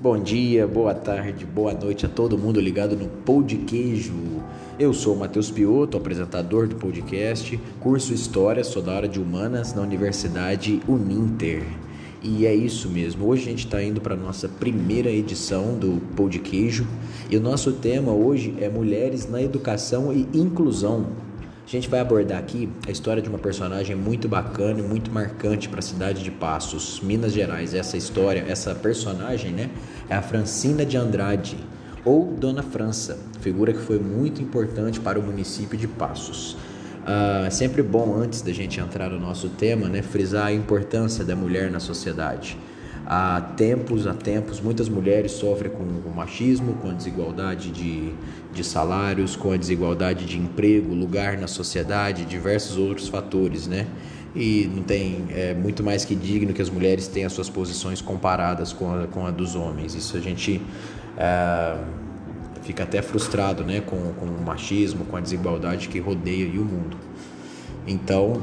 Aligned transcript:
Bom 0.00 0.16
dia, 0.16 0.64
boa 0.64 0.94
tarde, 0.94 1.44
boa 1.44 1.74
noite 1.74 2.06
a 2.06 2.08
todo 2.08 2.38
mundo 2.38 2.60
ligado 2.60 2.94
no 2.94 3.08
Pão 3.08 3.42
de 3.42 3.56
Queijo. 3.56 4.14
Eu 4.78 4.94
sou 4.94 5.16
o 5.16 5.18
Matheus 5.18 5.50
Piotto, 5.50 5.96
apresentador 5.96 6.68
do 6.68 6.76
podcast, 6.76 7.58
curso 7.80 8.14
História, 8.14 8.62
sou 8.62 8.80
da 8.80 8.94
área 8.94 9.08
de 9.08 9.18
Humanas 9.18 9.74
na 9.74 9.82
Universidade 9.82 10.80
Uninter. 10.86 11.64
E 12.22 12.46
é 12.46 12.54
isso 12.54 12.88
mesmo, 12.88 13.26
hoje 13.26 13.42
a 13.42 13.50
gente 13.50 13.64
está 13.66 13.82
indo 13.82 14.00
para 14.00 14.14
a 14.14 14.16
nossa 14.16 14.48
primeira 14.48 15.10
edição 15.10 15.76
do 15.76 16.00
Pão 16.14 16.28
de 16.28 16.38
Queijo 16.38 16.86
e 17.28 17.36
o 17.36 17.40
nosso 17.40 17.72
tema 17.72 18.12
hoje 18.12 18.54
é 18.60 18.68
Mulheres 18.68 19.28
na 19.28 19.42
Educação 19.42 20.12
e 20.12 20.28
Inclusão. 20.32 21.27
A 21.68 21.70
gente 21.70 21.86
vai 21.86 22.00
abordar 22.00 22.38
aqui 22.38 22.66
a 22.86 22.90
história 22.90 23.20
de 23.20 23.28
uma 23.28 23.36
personagem 23.36 23.94
muito 23.94 24.26
bacana 24.26 24.80
e 24.80 24.82
muito 24.82 25.10
marcante 25.12 25.68
para 25.68 25.80
a 25.80 25.82
cidade 25.82 26.24
de 26.24 26.30
Passos, 26.30 26.98
Minas 27.02 27.34
Gerais. 27.34 27.74
Essa 27.74 27.98
história, 27.98 28.42
essa 28.48 28.74
personagem, 28.74 29.50
né, 29.52 29.68
é 30.08 30.14
a 30.14 30.22
Francina 30.22 30.82
de 30.86 30.96
Andrade, 30.96 31.58
ou 32.06 32.32
Dona 32.32 32.62
França, 32.62 33.18
figura 33.42 33.74
que 33.74 33.80
foi 33.80 33.98
muito 33.98 34.40
importante 34.40 34.98
para 34.98 35.20
o 35.20 35.22
município 35.22 35.76
de 35.76 35.86
Passos. 35.86 36.56
Ah, 37.04 37.44
é 37.46 37.50
sempre 37.50 37.82
bom, 37.82 38.16
antes 38.16 38.40
da 38.40 38.50
gente 38.50 38.80
entrar 38.80 39.10
no 39.10 39.20
nosso 39.20 39.50
tema, 39.50 39.90
né, 39.90 40.00
frisar 40.00 40.46
a 40.46 40.52
importância 40.54 41.22
da 41.22 41.36
mulher 41.36 41.70
na 41.70 41.80
sociedade. 41.80 42.56
Há 43.06 43.40
tempos, 43.56 44.06
há 44.06 44.12
tempos, 44.12 44.60
muitas 44.60 44.88
mulheres 44.88 45.32
sofrem 45.32 45.70
com 45.70 45.82
o 45.82 46.12
machismo, 46.14 46.74
com 46.74 46.90
a 46.90 46.92
desigualdade 46.92 47.70
de, 47.70 48.12
de 48.52 48.62
salários, 48.62 49.34
com 49.34 49.50
a 49.50 49.56
desigualdade 49.56 50.26
de 50.26 50.38
emprego, 50.38 50.94
lugar 50.94 51.38
na 51.38 51.46
sociedade, 51.46 52.24
diversos 52.24 52.76
outros 52.76 53.08
fatores, 53.08 53.66
né? 53.66 53.86
E 54.36 54.70
não 54.74 54.82
tem 54.82 55.24
é, 55.30 55.54
muito 55.54 55.82
mais 55.82 56.04
que 56.04 56.14
digno 56.14 56.52
que 56.52 56.60
as 56.60 56.68
mulheres 56.68 57.08
tenham 57.08 57.28
as 57.28 57.32
suas 57.32 57.48
posições 57.48 58.02
comparadas 58.02 58.72
com 58.74 58.92
a, 58.92 59.06
com 59.06 59.26
a 59.26 59.30
dos 59.30 59.54
homens. 59.54 59.94
Isso 59.94 60.16
a 60.16 60.20
gente 60.20 60.60
é, 61.16 61.76
fica 62.62 62.82
até 62.82 63.00
frustrado, 63.00 63.64
né? 63.64 63.80
Com, 63.80 63.96
com 64.14 64.26
o 64.26 64.42
machismo, 64.44 65.06
com 65.06 65.16
a 65.16 65.20
desigualdade 65.20 65.88
que 65.88 65.98
rodeia 65.98 66.46
o 66.46 66.64
mundo. 66.64 66.96
Então, 67.86 68.42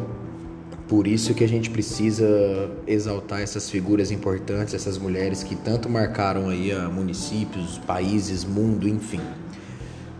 por 0.88 1.08
isso 1.08 1.34
que 1.34 1.44
a 1.44 1.48
gente 1.48 1.70
precisa 1.70 2.70
exaltar 2.86 3.42
essas 3.42 3.70
figuras 3.70 4.12
importantes, 4.12 4.74
essas 4.74 4.98
mulheres 4.98 5.44
que 5.44 5.56
tanto 5.56 5.90
marcaram 5.90 6.50
aí 6.50 6.72
a 6.72 6.88
municípios, 6.90 7.80
países, 7.80 8.44
mundo, 8.44 8.88
enfim. 8.88 9.22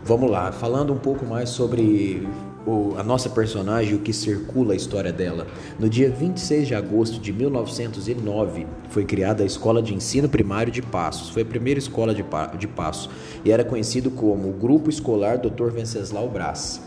Vamos 0.04 0.30
lá, 0.30 0.50
falando 0.52 0.92
um 0.92 0.98
pouco 0.98 1.24
mais 1.24 1.50
sobre 1.50 2.26
o, 2.66 2.94
a 2.98 3.02
nossa 3.02 3.30
personagem, 3.30 3.94
o 3.94 4.00
que 4.00 4.12
circula 4.12 4.72
a 4.72 4.76
história 4.76 5.12
dela. 5.12 5.46
No 5.78 5.88
dia 5.88 6.10
26 6.10 6.66
de 6.66 6.74
agosto 6.74 7.20
de 7.20 7.32
1909, 7.32 8.66
foi 8.90 9.04
criada 9.04 9.44
a 9.44 9.46
Escola 9.46 9.80
de 9.80 9.94
Ensino 9.94 10.28
Primário 10.28 10.72
de 10.72 10.82
Passos. 10.82 11.30
Foi 11.30 11.42
a 11.42 11.46
primeira 11.46 11.78
escola 11.78 12.12
de, 12.12 12.24
de 12.58 12.66
Passos 12.66 13.08
e 13.44 13.52
era 13.52 13.64
conhecido 13.64 14.10
como 14.10 14.48
o 14.48 14.52
Grupo 14.52 14.90
Escolar 14.90 15.38
Dr. 15.38 15.70
Venceslau 15.70 16.28
Brás. 16.28 16.80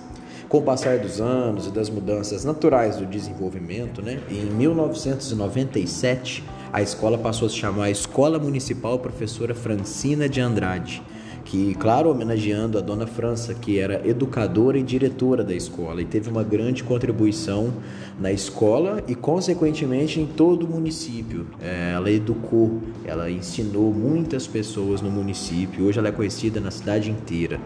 Com 0.50 0.58
o 0.58 0.61
passar 0.64 0.97
dos 0.97 1.22
anos 1.22 1.67
e 1.67 1.69
das 1.69 1.92
mudanças 1.92 2.44
naturais 2.44 2.97
do 2.97 3.05
desenvolvimento, 3.05 4.02
né, 4.02 4.19
em 4.31 4.45
1997 4.45 6.44
a 6.73 6.81
escola 6.81 7.19
passou 7.19 7.45
a 7.45 7.50
se 7.50 7.56
chamar 7.56 7.91
Escola 7.91 8.39
Municipal 8.39 8.97
Professora 8.97 9.53
Francina 9.53 10.28
de 10.28 10.41
Andrade, 10.41 11.03
que, 11.45 11.75
claro, 11.75 12.09
homenageando 12.09 12.80
a 12.80 12.81
Dona 12.81 13.06
França, 13.06 13.53
que 13.53 13.78
era 13.78 14.02
educadora 14.08 14.80
e 14.80 14.81
diretora 14.81 15.44
da 15.44 15.53
escola 15.53 16.02
e 16.02 16.06
teve 16.06 16.31
uma 16.31 16.44
grande 16.44 16.84
contribuição 16.84 17.72
na 18.19 18.31
escola 18.31 19.03
e, 19.08 19.13
consequentemente, 19.13 20.19
em 20.19 20.25
todo 20.25 20.63
o 20.63 20.67
município. 20.67 21.45
É, 21.61 21.91
ela 21.94 22.09
educou, 22.09 22.81
ela 23.06 23.30
ensinou 23.30 23.94
muitas 23.94 24.47
pessoas 24.47 25.00
no 25.00 25.11
município. 25.11 25.86
Hoje 25.86 26.00
ela 26.00 26.08
é 26.08 26.11
conhecida 26.11 26.59
na 26.59 26.72
cidade 26.72 27.12
inteira. 27.12 27.59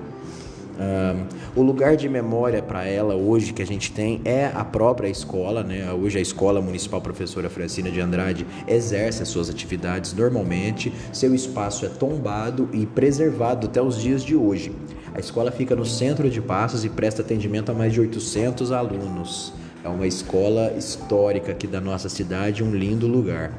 Um, 0.75 1.61
o 1.61 1.63
lugar 1.63 1.95
de 1.95 2.09
memória 2.09 2.61
para 2.61 2.85
ela 2.85 3.15
hoje 3.15 3.53
que 3.53 3.61
a 3.61 3.65
gente 3.65 3.91
tem 3.91 4.21
é 4.25 4.51
a 4.53 4.65
própria 4.65 5.07
escola, 5.07 5.63
né? 5.63 5.91
Hoje 5.93 6.17
a 6.17 6.21
Escola 6.21 6.61
Municipal 6.61 6.99
Professora 6.99 7.49
Francina 7.49 7.91
de 7.91 8.01
Andrade 8.01 8.45
exerce 8.67 9.21
as 9.21 9.29
suas 9.29 9.49
atividades 9.49 10.13
normalmente, 10.13 10.91
seu 11.11 11.35
espaço 11.35 11.85
é 11.85 11.89
tombado 11.89 12.69
e 12.73 12.85
preservado 12.85 13.67
até 13.67 13.81
os 13.81 14.01
dias 14.01 14.23
de 14.23 14.35
hoje. 14.35 14.71
A 15.13 15.19
escola 15.19 15.51
fica 15.51 15.75
no 15.75 15.85
centro 15.85 16.27
de 16.27 16.41
Passos 16.41 16.83
e 16.83 16.89
presta 16.89 17.21
atendimento 17.21 17.71
a 17.71 17.75
mais 17.75 17.93
de 17.93 18.01
800 18.01 18.71
alunos. 18.71 19.53
É 19.83 19.87
uma 19.87 20.07
escola 20.07 20.73
histórica 20.75 21.51
aqui 21.51 21.67
da 21.67 21.79
nossa 21.79 22.09
cidade, 22.09 22.63
um 22.63 22.73
lindo 22.73 23.05
lugar. 23.05 23.51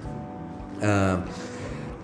Uh, 0.78 1.22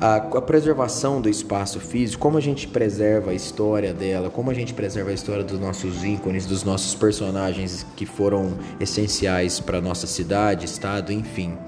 a, 0.01 0.17
a, 0.17 0.43
preservação 0.43 1.21
do 1.21 1.29
espaço 1.29 1.79
físico, 1.79 2.23
como 2.23 2.39
a 2.39 2.41
gente 2.41 2.67
preserva 2.67 3.33
a 3.33 3.35
história 3.35 3.93
dela, 3.93 4.31
como 4.31 4.51
a 4.51 4.55
gente 4.55 4.73
preserva 4.73 5.11
a 5.11 5.13
história 5.13 5.45
dos 5.45 5.61
nossos 5.61 6.03
ícones, 6.03 6.47
dos 6.47 6.65
nossos 6.65 6.95
personagens 6.95 7.85
que 7.97 8.07
foram 8.07 8.55
essenciais 8.81 9.61
para 9.61 9.81
nossa 9.81 10.07
cidade, 10.07 10.65
estado, 10.65 11.13
enfim, 11.13 11.59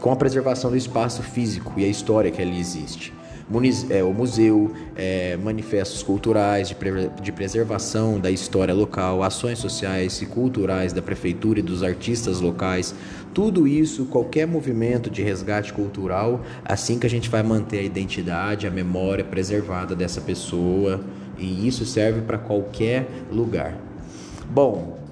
com 0.00 0.10
a 0.10 0.16
preservação 0.16 0.70
do 0.70 0.76
espaço 0.76 1.22
físico 1.22 1.74
e 1.76 1.84
a 1.84 1.88
história 1.88 2.30
que 2.30 2.40
ali 2.40 2.58
existe 2.58 3.12
o 3.50 4.12
museu, 4.12 4.72
é, 4.96 5.36
manifestos 5.36 6.02
culturais 6.02 6.68
de, 6.68 6.74
pre, 6.74 7.10
de 7.20 7.32
preservação 7.32 8.18
da 8.18 8.30
história 8.30 8.72
local, 8.72 9.22
ações 9.22 9.58
sociais 9.58 10.20
e 10.22 10.26
culturais 10.26 10.92
da 10.92 11.02
prefeitura 11.02 11.58
e 11.58 11.62
dos 11.62 11.82
artistas 11.82 12.40
locais. 12.40 12.94
Tudo 13.34 13.68
isso, 13.68 14.06
qualquer 14.06 14.46
movimento 14.46 15.10
de 15.10 15.22
resgate 15.22 15.72
cultural, 15.72 16.42
assim 16.64 16.98
que 16.98 17.06
a 17.06 17.10
gente 17.10 17.28
vai 17.28 17.42
manter 17.42 17.80
a 17.80 17.82
identidade, 17.82 18.66
a 18.66 18.70
memória 18.70 19.24
preservada 19.24 19.94
dessa 19.94 20.20
pessoa, 20.20 21.00
e 21.38 21.66
isso 21.66 21.84
serve 21.84 22.22
para 22.22 22.38
qualquer 22.38 23.06
lugar. 23.30 23.76
Bom, 24.48 25.03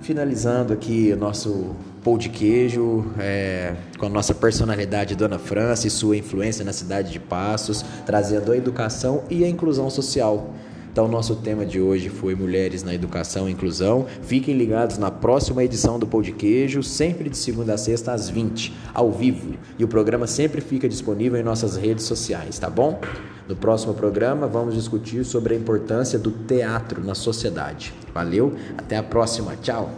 finalizando 0.00 0.72
aqui 0.72 1.12
o 1.12 1.16
nosso 1.16 1.74
pão 2.02 2.16
de 2.16 2.28
queijo, 2.28 3.04
é, 3.18 3.74
com 3.98 4.06
a 4.06 4.08
nossa 4.08 4.32
personalidade 4.34 5.16
Dona 5.16 5.38
França 5.38 5.86
e 5.86 5.90
sua 5.90 6.16
influência 6.16 6.64
na 6.64 6.72
cidade 6.72 7.10
de 7.10 7.18
Passos, 7.18 7.84
trazendo 8.04 8.52
a 8.52 8.56
educação 8.56 9.24
e 9.28 9.44
a 9.44 9.48
inclusão 9.48 9.90
social. 9.90 10.50
Então, 10.96 11.06
nosso 11.06 11.36
tema 11.36 11.66
de 11.66 11.78
hoje 11.78 12.08
foi 12.08 12.34
Mulheres 12.34 12.82
na 12.82 12.94
Educação 12.94 13.46
e 13.46 13.52
Inclusão. 13.52 14.06
Fiquem 14.22 14.56
ligados 14.56 14.96
na 14.96 15.10
próxima 15.10 15.62
edição 15.62 15.98
do 15.98 16.06
Pão 16.06 16.22
de 16.22 16.32
Queijo, 16.32 16.82
sempre 16.82 17.28
de 17.28 17.36
segunda 17.36 17.74
a 17.74 17.76
sexta 17.76 18.14
às 18.14 18.30
20, 18.30 18.74
ao 18.94 19.12
vivo. 19.12 19.56
E 19.78 19.84
o 19.84 19.88
programa 19.88 20.26
sempre 20.26 20.62
fica 20.62 20.88
disponível 20.88 21.38
em 21.38 21.42
nossas 21.42 21.76
redes 21.76 22.06
sociais, 22.06 22.58
tá 22.58 22.70
bom? 22.70 22.98
No 23.46 23.54
próximo 23.54 23.92
programa, 23.92 24.46
vamos 24.46 24.72
discutir 24.72 25.22
sobre 25.26 25.54
a 25.54 25.58
importância 25.58 26.18
do 26.18 26.30
teatro 26.30 27.04
na 27.04 27.14
sociedade. 27.14 27.92
Valeu, 28.14 28.54
até 28.78 28.96
a 28.96 29.02
próxima, 29.02 29.54
tchau! 29.56 29.94